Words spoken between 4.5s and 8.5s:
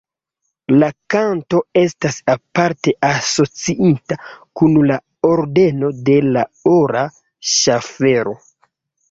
kun la Ordeno de la Ora Ŝaffelo.